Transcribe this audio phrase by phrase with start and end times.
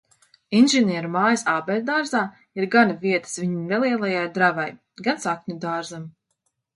[0.59, 2.21] Inženieru mājas ābeļdārzā
[2.59, 4.65] ir gana vietas viņu nelielajai dravai,
[5.09, 6.09] gan sakņu dārzam.